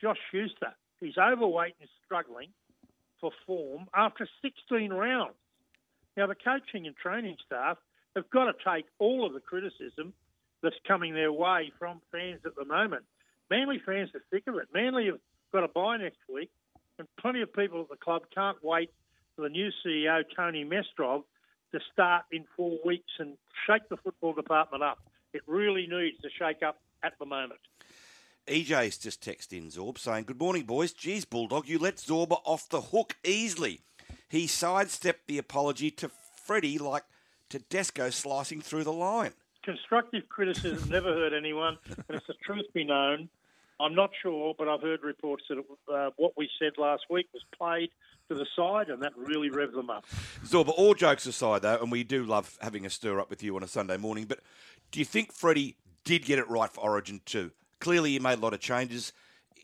Josh 0.00 0.18
Schuster. 0.30 0.74
He's 1.00 1.16
overweight 1.18 1.74
and 1.80 1.88
struggling 2.04 2.48
for 3.20 3.30
form 3.46 3.86
after 3.94 4.28
16 4.42 4.92
rounds. 4.92 5.34
Now 6.16 6.26
the 6.26 6.34
coaching 6.34 6.86
and 6.86 6.96
training 6.96 7.36
staff 7.46 7.78
have 8.16 8.28
got 8.30 8.44
to 8.44 8.52
take 8.64 8.86
all 8.98 9.26
of 9.26 9.32
the 9.32 9.40
criticism 9.40 10.12
that's 10.62 10.76
coming 10.86 11.14
their 11.14 11.32
way 11.32 11.72
from 11.78 12.00
fans 12.10 12.40
at 12.44 12.56
the 12.56 12.64
moment. 12.64 13.04
Manly 13.50 13.80
fans 13.84 14.10
are 14.14 14.22
sick 14.32 14.44
of 14.48 14.56
it. 14.56 14.68
Manly 14.74 15.06
have 15.06 15.20
got 15.52 15.64
a 15.64 15.68
bye 15.68 15.96
next 15.96 16.18
week, 16.32 16.50
and 16.98 17.08
plenty 17.20 17.42
of 17.42 17.52
people 17.52 17.80
at 17.80 17.88
the 17.88 17.96
club 17.96 18.22
can't 18.34 18.56
wait 18.62 18.90
for 19.36 19.42
the 19.42 19.48
new 19.48 19.70
CEO, 19.84 20.22
Tony 20.34 20.64
Mestrov, 20.64 21.22
to 21.72 21.80
start 21.92 22.24
in 22.32 22.44
four 22.56 22.78
weeks 22.84 23.12
and 23.18 23.36
shake 23.66 23.88
the 23.88 23.96
football 23.96 24.32
department 24.32 24.82
up. 24.82 24.98
It 25.32 25.42
really 25.46 25.86
needs 25.86 26.18
to 26.22 26.28
shake 26.38 26.62
up 26.62 26.80
at 27.02 27.12
the 27.18 27.26
moment. 27.26 27.60
EJ's 28.46 28.96
just 28.96 29.22
texted 29.22 29.58
in 29.58 29.68
Zorb 29.68 29.98
saying, 29.98 30.24
Good 30.24 30.40
morning, 30.40 30.64
boys. 30.64 30.92
Geez, 30.92 31.24
Bulldog, 31.24 31.68
you 31.68 31.78
let 31.78 31.96
Zorba 31.96 32.40
off 32.44 32.68
the 32.68 32.80
hook 32.80 33.16
easily. 33.22 33.82
He 34.28 34.46
sidestepped 34.46 35.26
the 35.26 35.38
apology 35.38 35.90
to 35.92 36.10
Freddie 36.44 36.78
like 36.78 37.04
Tedesco 37.50 38.10
slicing 38.10 38.62
through 38.62 38.84
the 38.84 38.92
line. 38.92 39.32
Constructive 39.62 40.28
criticism 40.30 40.88
never 40.88 41.12
hurt 41.12 41.34
anyone, 41.34 41.76
and 41.86 42.16
it's 42.16 42.26
the 42.26 42.34
truth 42.42 42.66
be 42.72 42.84
known. 42.84 43.28
I'm 43.80 43.94
not 43.94 44.10
sure, 44.22 44.54
but 44.58 44.68
I've 44.68 44.82
heard 44.82 45.02
reports 45.02 45.44
that 45.48 45.58
uh, 45.92 46.10
what 46.16 46.32
we 46.36 46.48
said 46.58 46.72
last 46.78 47.04
week 47.08 47.28
was 47.32 47.42
played 47.56 47.90
to 48.28 48.34
the 48.34 48.46
side, 48.56 48.88
and 48.88 49.02
that 49.02 49.12
really 49.16 49.50
revved 49.50 49.74
them 49.74 49.88
up. 49.88 50.04
Zorba, 50.44 50.72
all 50.76 50.94
jokes 50.94 51.26
aside, 51.26 51.62
though, 51.62 51.78
and 51.80 51.90
we 51.90 52.02
do 52.02 52.24
love 52.24 52.58
having 52.60 52.84
a 52.86 52.90
stir 52.90 53.20
up 53.20 53.30
with 53.30 53.42
you 53.42 53.54
on 53.56 53.62
a 53.62 53.68
Sunday 53.68 53.96
morning, 53.96 54.24
but 54.24 54.40
do 54.90 54.98
you 54.98 55.04
think 55.04 55.32
Freddie 55.32 55.76
did 56.04 56.24
get 56.24 56.38
it 56.38 56.48
right 56.48 56.72
for 56.72 56.80
Origin 56.80 57.20
2? 57.24 57.50
Clearly, 57.80 58.12
he 58.12 58.18
made 58.18 58.38
a 58.38 58.42
lot 58.42 58.54
of 58.54 58.60
changes. 58.60 59.12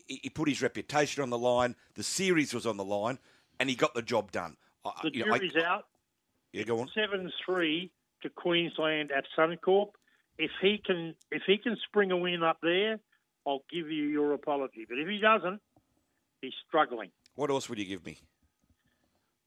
He 0.07 0.29
put 0.29 0.47
his 0.47 0.61
reputation 0.61 1.23
on 1.23 1.29
the 1.29 1.37
line. 1.37 1.75
The 1.95 2.03
series 2.03 2.53
was 2.53 2.65
on 2.65 2.77
the 2.77 2.85
line, 2.85 3.19
and 3.59 3.69
he 3.69 3.75
got 3.75 3.93
the 3.93 4.01
job 4.01 4.31
done. 4.31 4.55
The 5.01 5.11
you 5.11 5.23
jury's 5.23 5.53
know, 5.55 5.61
I, 5.61 5.65
out. 5.65 5.87
Yeah, 6.53 6.63
go 6.63 6.79
on. 6.79 6.89
Seven 6.93 7.31
three 7.43 7.91
to 8.21 8.29
Queensland 8.29 9.11
at 9.11 9.25
Suncorp. 9.37 9.89
If 10.37 10.51
he 10.61 10.81
can, 10.85 11.15
if 11.31 11.41
he 11.47 11.57
can 11.57 11.75
spring 11.87 12.11
a 12.11 12.17
win 12.17 12.43
up 12.43 12.59
there, 12.61 12.99
I'll 13.47 13.63
give 13.71 13.91
you 13.91 14.03
your 14.05 14.33
apology. 14.33 14.85
But 14.87 14.97
if 14.97 15.07
he 15.07 15.19
doesn't, 15.19 15.61
he's 16.41 16.53
struggling. 16.67 17.09
What 17.35 17.49
else 17.49 17.69
would 17.69 17.79
you 17.79 17.85
give 17.85 18.05
me? 18.05 18.17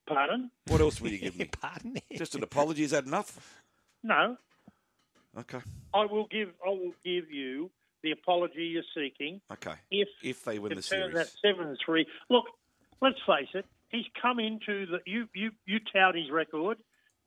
Pardon? 0.07 0.51
What 0.69 0.81
else 0.81 1.01
would 1.01 1.13
you 1.13 1.19
give 1.19 1.37
me? 1.37 1.47
Pardon? 1.61 1.97
Just 2.17 2.35
an 2.35 2.43
apology. 2.43 2.83
Is 2.83 2.93
that 2.93 3.05
enough? 3.07 3.63
No. 4.03 4.37
Okay. 5.39 5.61
I 5.95 6.07
will 6.07 6.27
give. 6.31 6.51
I 6.65 6.71
will 6.71 6.95
give 7.05 7.31
you 7.31 7.71
the 8.03 8.13
apology 8.13 8.73
you're 8.73 8.83
seeking. 8.95 9.41
Okay. 9.53 9.75
If 9.91 10.09
if 10.23 10.45
they 10.45 10.59
win 10.59 10.75
the 10.75 10.83
series, 10.83 11.15
that 11.15 11.31
seven 11.43 11.77
three. 11.85 12.07
Look, 12.31 12.47
let's 13.01 13.19
face 13.27 13.49
it. 13.55 13.67
He's 13.91 14.07
come 14.21 14.39
into 14.39 14.87
the 14.87 14.99
you 15.07 15.29
you 15.35 15.51
you 15.67 15.79
tout 15.93 16.15
his 16.15 16.31
record, 16.31 16.79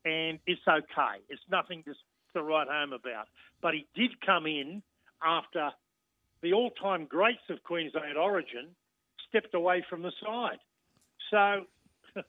and 0.06 0.40
it's 0.48 0.62
okay. 0.68 1.22
It's 1.30 1.42
nothing 1.50 1.84
to 1.84 1.94
to 2.34 2.44
write 2.44 2.68
home 2.68 2.94
about. 2.94 3.28
But 3.62 3.74
he 3.74 3.88
did 3.96 4.20
come 4.26 4.46
in 4.46 4.82
after 5.24 5.72
the 6.42 6.54
all-time 6.54 7.06
greats 7.06 7.50
of 7.50 7.64
Queensland 7.64 8.18
origin 8.18 8.70
stepped 9.30 9.54
away 9.54 9.84
from 9.90 10.02
the 10.02 10.12
side. 10.24 10.60
So 11.30 11.66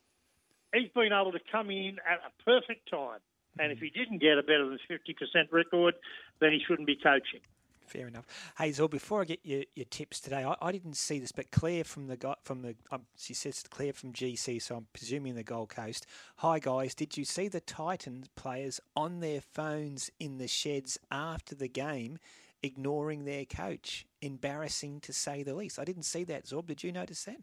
he's 0.74 0.90
been 0.94 1.12
able 1.12 1.32
to 1.32 1.40
come 1.50 1.70
in 1.70 1.96
at 2.08 2.18
a 2.18 2.44
perfect 2.44 2.90
time. 2.90 3.20
And 3.58 3.70
if 3.70 3.78
he 3.78 3.90
didn't 3.90 4.18
get 4.18 4.38
a 4.38 4.42
better 4.42 4.66
than 4.66 4.78
50% 4.90 5.52
record, 5.52 5.94
then 6.40 6.52
he 6.52 6.60
shouldn't 6.66 6.86
be 6.86 6.96
coaching. 6.96 7.40
Fair 7.86 8.08
enough. 8.08 8.24
Zor, 8.72 8.88
before 8.88 9.20
I 9.20 9.24
get 9.24 9.40
your, 9.42 9.64
your 9.74 9.84
tips 9.84 10.18
today, 10.18 10.44
I, 10.44 10.56
I 10.62 10.72
didn't 10.72 10.96
see 10.96 11.18
this, 11.18 11.32
but 11.32 11.50
Claire 11.50 11.84
from 11.84 12.06
the 12.06 12.36
from 12.42 12.62
the 12.62 12.74
um, 12.90 13.02
she 13.18 13.34
says 13.34 13.62
Claire 13.68 13.92
from 13.92 14.14
GC, 14.14 14.62
so 14.62 14.76
I'm 14.76 14.86
presuming 14.94 15.34
the 15.34 15.42
Gold 15.42 15.68
Coast. 15.68 16.06
Hi 16.36 16.58
guys, 16.58 16.94
did 16.94 17.18
you 17.18 17.26
see 17.26 17.48
the 17.48 17.60
Titans 17.60 18.28
players 18.34 18.80
on 18.96 19.20
their 19.20 19.42
phones 19.42 20.10
in 20.18 20.38
the 20.38 20.48
sheds 20.48 20.96
after 21.10 21.54
the 21.54 21.68
game, 21.68 22.18
ignoring 22.62 23.24
their 23.24 23.44
coach? 23.44 24.06
Embarrassing 24.20 25.00
to 25.00 25.12
say 25.12 25.42
the 25.42 25.54
least. 25.54 25.78
I 25.78 25.84
didn't 25.84 26.04
see 26.04 26.24
that, 26.24 26.44
Zorb. 26.44 26.66
Did 26.66 26.82
you 26.82 26.92
notice 26.92 27.24
that? 27.24 27.38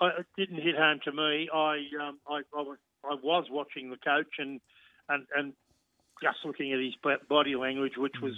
I, 0.00 0.08
it 0.08 0.26
didn't 0.36 0.62
hit 0.62 0.76
home 0.76 1.00
to 1.04 1.12
me. 1.12 1.48
I 1.52 1.76
um, 2.00 2.18
I, 2.28 2.40
I, 2.56 2.62
was, 2.62 2.78
I 3.04 3.14
was 3.22 3.46
watching 3.50 3.90
the 3.90 3.96
coach 3.96 4.34
and 4.38 4.60
and 5.08 5.26
and 5.34 5.52
just 6.22 6.38
looking 6.44 6.72
at 6.72 6.80
his 6.80 6.94
body 7.28 7.54
language, 7.54 7.92
which 7.96 8.16
was, 8.22 8.34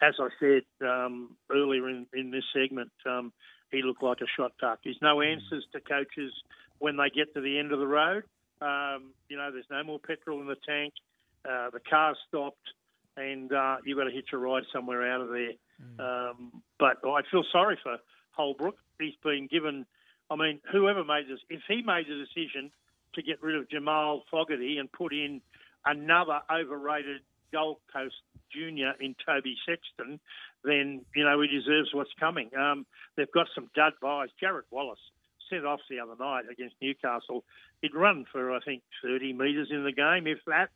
as 0.00 0.14
I 0.20 0.28
said 0.38 0.62
um, 0.86 1.36
earlier 1.50 1.88
in, 1.88 2.06
in 2.14 2.30
this 2.30 2.44
segment, 2.54 2.92
um, 3.04 3.32
he 3.70 3.82
looked 3.82 4.02
like 4.02 4.18
a 4.20 4.26
shot 4.36 4.52
duck. 4.60 4.80
There's 4.84 4.98
no 5.02 5.20
answers 5.20 5.64
to 5.72 5.80
coaches 5.80 6.32
when 6.78 6.96
they 6.96 7.10
get 7.10 7.34
to 7.34 7.40
the 7.40 7.58
end 7.58 7.72
of 7.72 7.78
the 7.78 7.86
road. 7.86 8.22
Um, 8.60 9.12
you 9.28 9.36
know, 9.36 9.50
there's 9.50 9.66
no 9.70 9.82
more 9.84 9.98
petrol 9.98 10.40
in 10.40 10.46
the 10.46 10.56
tank. 10.66 10.92
Uh, 11.44 11.70
the 11.70 11.80
car's 11.88 12.16
stopped, 12.28 12.72
and 13.16 13.52
uh, 13.52 13.76
you've 13.84 13.98
got 13.98 14.04
to 14.04 14.10
hitch 14.10 14.28
a 14.32 14.38
ride 14.38 14.64
somewhere 14.72 15.10
out 15.12 15.20
of 15.20 15.28
there. 15.28 15.52
Mm. 15.82 16.00
Um, 16.30 16.62
but 16.78 16.98
I 17.04 17.20
feel 17.30 17.44
sorry 17.52 17.78
for 17.82 17.98
Holbrook. 18.32 18.76
He's 19.00 19.14
been 19.22 19.48
given. 19.50 19.86
I 20.30 20.36
mean, 20.36 20.60
whoever 20.70 21.04
made 21.04 21.28
this, 21.28 21.40
if 21.48 21.60
he 21.68 21.82
made 21.82 22.06
the 22.08 22.24
decision 22.24 22.70
to 23.14 23.22
get 23.22 23.42
rid 23.42 23.56
of 23.56 23.68
Jamal 23.68 24.24
Fogarty 24.30 24.78
and 24.78 24.90
put 24.90 25.12
in 25.12 25.40
another 25.84 26.40
overrated 26.50 27.22
Gold 27.52 27.78
Coast 27.92 28.16
junior 28.52 28.94
in 29.00 29.14
Toby 29.24 29.56
Sexton, 29.66 30.20
then 30.64 31.04
you 31.14 31.24
know 31.24 31.40
he 31.40 31.48
deserves 31.48 31.90
what's 31.92 32.12
coming. 32.18 32.50
Um, 32.56 32.86
they've 33.16 33.30
got 33.30 33.46
some 33.54 33.70
dud 33.74 33.94
buys. 34.00 34.28
Jarrod 34.42 34.62
Wallace 34.70 34.98
sent 35.50 35.64
off 35.64 35.80
the 35.88 36.00
other 36.00 36.16
night 36.18 36.44
against 36.50 36.74
Newcastle. 36.82 37.44
He'd 37.82 37.94
run 37.94 38.26
for 38.30 38.52
I 38.52 38.60
think 38.60 38.82
30 39.02 39.32
metres 39.32 39.68
in 39.70 39.84
the 39.84 39.92
game, 39.92 40.26
if 40.26 40.38
that. 40.46 40.70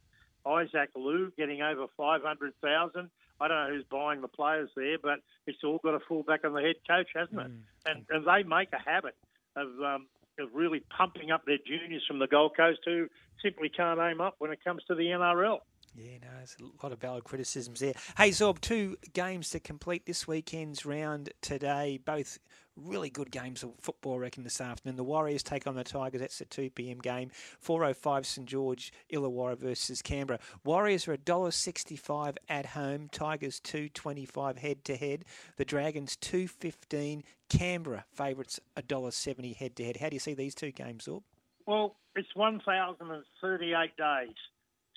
Isaac 0.47 0.88
Liu 0.97 1.30
getting 1.37 1.61
over 1.61 1.87
500,000. 1.99 3.11
I 3.41 3.49
don't 3.49 3.69
know 3.69 3.75
who's 3.75 3.85
buying 3.91 4.21
the 4.21 4.29
players 4.29 4.71
there, 4.77 4.99
but 5.03 5.21
it's 5.47 5.59
all 5.65 5.79
got 5.83 5.95
a 5.95 6.01
full 6.01 6.23
back 6.23 6.45
on 6.45 6.53
the 6.53 6.61
head 6.61 6.77
coach, 6.89 7.09
hasn't 7.15 7.41
it? 7.41 7.51
Mm. 7.51 7.61
And, 7.87 8.07
and 8.11 8.27
they 8.27 8.49
make 8.49 8.69
a 8.73 8.91
habit 8.91 9.17
of 9.57 9.69
um, 9.85 10.07
of 10.39 10.49
really 10.55 10.83
pumping 10.97 11.31
up 11.31 11.45
their 11.45 11.59
juniors 11.67 12.05
from 12.07 12.19
the 12.19 12.27
Gold 12.27 12.53
Coast 12.57 12.81
who 12.85 13.07
simply 13.43 13.69
can't 13.69 14.01
aim 14.01 14.21
up 14.21 14.37
when 14.39 14.51
it 14.51 14.63
comes 14.65 14.83
to 14.89 14.95
the 14.95 15.05
NRL. 15.05 15.59
Yeah, 15.95 16.19
no, 16.23 16.29
there's 16.37 16.57
a 16.61 16.85
lot 16.85 16.93
of 16.93 17.01
valid 17.01 17.25
criticisms 17.25 17.81
there. 17.81 17.95
Hey, 18.17 18.31
Zorb, 18.31 18.61
two 18.61 18.97
games 19.13 19.51
to 19.51 19.61
complete 19.61 20.07
this 20.07 20.27
weekend's 20.27 20.87
round 20.87 21.33
today. 21.43 21.99
Both 22.05 22.39
really 22.85 23.11
good 23.11 23.31
games 23.31 23.63
of 23.63 23.73
football, 23.81 24.15
I 24.15 24.19
reckon, 24.19 24.45
this 24.45 24.61
afternoon. 24.61 24.97
The 24.97 25.05
Warriors 25.05 25.43
take 25.43 25.67
on 25.67 25.75
the 25.75 25.85
Tigers. 25.85 26.21
That's 26.21 26.41
a 26.41 26.45
2 26.45 26.71
p.m. 26.71 26.99
game. 26.99 27.31
4.05 27.65 28.25
St 28.25 28.47
George, 28.47 28.93
Illawarra 29.13 29.59
versus 29.59 30.03
Canberra. 30.03 30.39
Warriors 30.65 31.07
are 31.09 31.17
$1.65 31.17 32.37
at 32.49 32.67
home. 32.67 33.09
Tigers 33.11 33.61
2.25 33.61 34.59
head 34.59 34.85
to 34.85 34.97
head. 34.97 35.25
The 35.57 35.65
Dragons 35.65 36.17
2.15. 36.17 37.23
Canberra 37.49 38.05
favourites 38.13 38.61
$1.70 38.77 39.57
head 39.57 39.77
to 39.77 39.85
head. 39.85 39.97
How 39.97 40.09
do 40.09 40.17
you 40.17 40.21
see 40.21 40.35
these 40.35 40.55
two 40.55 40.71
games, 40.71 41.07
Zorb? 41.07 41.23
Well, 41.67 41.97
it's 42.15 42.35
1,038 42.35 43.97
days 43.97 44.37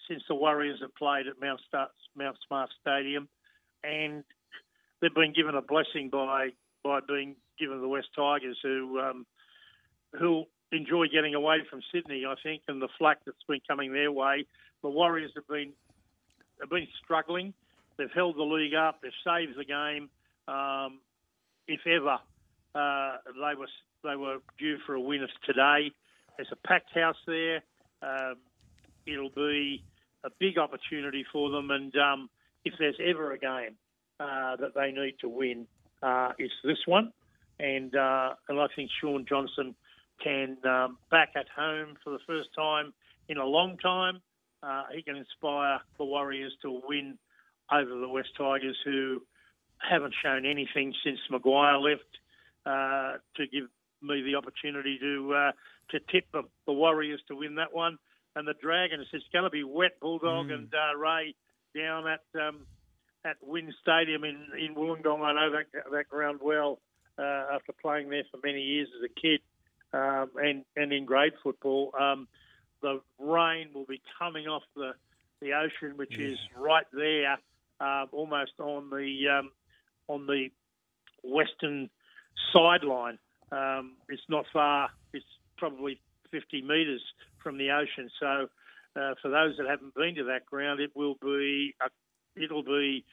since 0.08 0.24
the 0.28 0.36
Warriors 0.36 0.80
have 0.82 0.96
played 0.96 1.28
at 1.28 1.40
Mount, 1.42 1.62
Mount 2.16 2.38
Smart 2.48 2.70
Stadium, 2.82 3.28
and 3.84 4.24
they've 5.02 5.14
been 5.14 5.34
given 5.34 5.56
a 5.56 5.62
blessing 5.62 6.10
by 6.10 6.50
by 6.84 7.00
being 7.08 7.36
given 7.60 7.82
the 7.82 7.88
West 7.88 8.10
Tigers, 8.16 8.58
who 8.62 9.00
um, 9.00 9.26
who 10.14 10.46
enjoy 10.72 11.08
getting 11.08 11.36
away 11.36 11.60
from 11.70 11.82
Sydney, 11.94 12.26
I 12.28 12.36
think, 12.42 12.64
and 12.68 12.82
the 12.82 12.90
flack 12.98 13.20
that's 13.26 13.44
been 13.48 13.62
coming 13.68 13.94
their 13.94 14.12
way. 14.12 14.46
The 14.82 14.90
Warriors 14.90 15.32
have 15.36 15.48
been 15.48 15.72
have 16.60 16.70
been 16.70 16.88
struggling. 17.04 17.54
They've 17.98 18.12
held 18.14 18.38
the 18.38 18.44
league 18.44 18.74
up. 18.74 19.00
They've 19.02 19.12
saved 19.24 19.58
the 19.58 19.66
game. 19.66 20.10
Um, 20.48 21.00
if 21.68 21.82
ever 21.88 22.20
uh, 22.76 23.18
they 23.26 23.56
were 23.58 23.68
they 24.04 24.16
were 24.16 24.38
due 24.60 24.78
for 24.86 24.96
a 24.96 25.02
win, 25.02 25.26
today. 25.46 25.92
There's 26.36 26.50
a 26.52 26.68
packed 26.68 26.94
house 26.94 27.18
there. 27.28 27.64
Um, 28.02 28.36
it'll 29.06 29.30
be 29.30 29.84
a 30.24 30.30
big 30.40 30.58
opportunity 30.58 31.26
for 31.32 31.50
them, 31.50 31.72
and 31.72 31.96
um, 31.96 32.30
if 32.66 32.74
there's 32.80 32.98
ever 33.04 33.32
a 33.32 33.38
game 33.38 33.76
uh, 34.20 34.56
that 34.58 34.74
they 34.76 34.92
need 34.92 35.16
to 35.22 35.30
win, 35.30 35.68
uh, 36.04 36.32
it's 36.38 36.54
this 36.64 36.80
one 36.86 37.12
and 37.60 37.96
uh, 37.96 38.34
and 38.50 38.60
I 38.60 38.68
think 38.76 38.90
Shaun 39.02 39.26
Johnson 39.28 39.76
can 40.24 40.58
um, 40.66 40.98
back 41.12 41.30
at 41.36 41.48
home 41.56 41.96
for 42.04 42.12
the 42.12 42.20
first 42.28 42.50
time 42.56 42.94
in 43.30 43.38
a 43.38 43.46
long 43.46 43.78
time. 43.78 44.20
Uh, 44.62 44.84
he 44.94 45.02
can 45.02 45.16
inspire 45.16 45.80
the 45.98 46.06
Warriors 46.06 46.54
to 46.62 46.82
win 46.88 47.18
over 47.72 48.00
the 48.00 48.08
West 48.08 48.30
Tigers, 48.38 48.78
who 48.86 49.22
haven't 49.78 50.14
shown 50.24 50.46
anything 50.46 50.94
since 51.04 51.20
Maguire 51.30 51.78
left 51.78 52.02
uh, 52.66 53.18
to 53.36 53.48
give 53.52 53.66
me 54.02 54.22
the 54.22 54.36
opportunity 54.36 54.98
to 55.00 55.34
uh, 55.34 55.52
to 55.92 56.00
tip 56.12 56.26
the, 56.32 56.44
the 56.66 56.74
Warriors 56.74 57.22
to 57.28 57.36
win 57.36 57.56
that 57.56 57.74
one. 57.74 57.98
And 58.36 58.48
the 58.48 58.56
Dragons, 58.60 59.06
it's 59.14 59.26
going 59.32 59.44
to 59.44 59.52
be 59.52 59.64
wet, 59.64 60.00
Bulldog 60.02 60.48
mm. 60.48 60.54
and 60.54 60.74
uh, 60.74 60.98
Ray 60.98 61.36
down 61.76 62.08
at 62.08 62.24
um, 62.42 62.66
at 63.26 63.38
WIN 63.42 63.74
Stadium 63.82 64.24
in 64.24 64.38
in 64.60 64.76
Wollongong. 64.76 65.22
I 65.22 65.34
know 65.34 65.52
that 65.52 65.92
that 65.92 66.10
ground 66.10 66.40
well 66.44 66.80
uh, 67.18 67.46
after 67.54 67.74
playing 67.82 68.10
there 68.10 68.24
for 68.32 68.40
many 68.44 68.62
years 68.62 68.88
as 68.98 69.10
a 69.10 69.20
kid 69.20 69.42
um, 69.94 70.30
and 70.36 70.66
and 70.76 70.92
in 70.92 71.06
grade 71.06 71.34
football. 71.42 71.92
Um, 72.00 72.28
the 72.82 73.02
rain 73.20 73.70
will 73.74 73.86
be 73.86 74.02
coming 74.20 74.48
off 74.48 74.64
the 74.76 74.94
the 75.42 75.54
ocean, 75.54 75.98
which 75.98 76.18
yeah. 76.18 76.28
is 76.28 76.38
right 76.58 76.86
there, 76.94 77.38
uh, 77.80 78.06
almost 78.12 78.54
on 78.60 78.90
the 78.90 79.40
um, 79.40 79.52
on 80.08 80.28
the 80.28 80.50
western 81.24 81.90
sideline. 82.52 83.20
Um, 83.52 83.94
it's 84.10 84.24
not 84.30 84.46
far. 84.52 84.90
It's 85.14 85.26
probably 85.58 86.02
50 86.32 86.62
metres 86.64 87.02
from 87.42 87.58
the 87.58 87.70
ocean. 87.72 88.10
So, 88.20 88.50
uh, 89.00 89.14
for 89.22 89.30
those 89.30 89.56
that 89.58 89.68
haven't 89.68 89.94
been 89.94 90.16
to 90.16 90.24
that 90.26 90.46
ground, 90.46 90.80
it 90.80 90.92
will 90.96 91.16
be 91.22 91.76
a, 91.82 91.86
it'll 92.36 92.64
be 92.64 93.06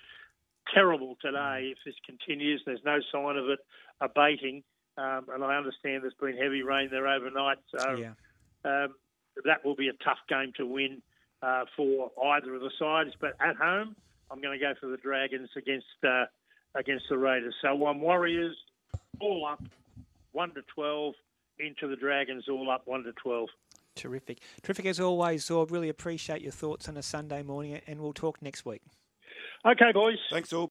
terrible 0.75 1.17
today 1.21 1.73
if 1.73 1.79
this 1.85 1.95
continues. 2.07 2.62
There's 2.65 2.85
no 2.85 2.99
sign 3.12 3.37
of 3.37 3.49
it 3.49 3.59
abating, 4.00 4.62
um, 4.97 5.27
and 5.33 5.45
I 5.45 5.57
understand 5.57 6.03
there's 6.03 6.15
been 6.21 6.37
heavy 6.37 6.62
rain 6.62 6.89
there 6.91 7.09
overnight. 7.09 7.59
So, 7.77 7.97
yeah. 7.97 8.12
um, 8.65 8.95
that 9.45 9.65
will 9.65 9.77
be 9.77 9.89
a 9.89 10.05
tough 10.05 10.19
game 10.29 10.53
to 10.57 10.67
win 10.67 11.03
uh, 11.43 11.65
for 11.77 12.11
either 12.35 12.55
of 12.55 12.61
the 12.61 12.71
sides. 12.79 13.11
But 13.21 13.35
at 13.41 13.57
home, 13.57 13.97
I'm 14.31 14.41
going 14.41 14.59
to 14.59 14.65
go 14.65 14.75
for 14.81 14.87
the 14.89 14.97
Dragons 14.97 15.49
against 15.57 15.87
uh, 16.07 16.25
against 16.75 17.07
the 17.09 17.19
Raiders. 17.19 17.55
So 17.62 17.75
one 17.75 18.00
Warriors 18.00 18.57
all 19.21 19.47
up 19.50 19.62
one 20.33 20.55
to 20.55 20.62
twelve 20.75 21.15
into 21.59 21.89
the 21.89 21.97
Dragons 21.97 22.49
all 22.49 22.71
up 22.71 22.83
one 22.85 23.03
to 23.05 23.12
twelve. 23.12 23.49
Terrific, 23.97 24.39
terrific 24.62 24.87
as 24.87 25.00
always. 25.00 25.47
Zorb, 25.47 25.71
really 25.71 25.89
appreciate 25.89 26.43
your 26.43 26.53
thoughts 26.53 26.89
on 26.89 26.97
a 26.97 27.03
Sunday 27.03 27.43
morning, 27.43 27.81
and 27.87 28.00
we'll 28.00 28.12
talk 28.12 28.41
next 28.41 28.65
week. 28.65 28.83
Okay, 29.67 29.93
boys. 29.93 30.19
Thanks, 30.31 30.52
all. 30.52 30.59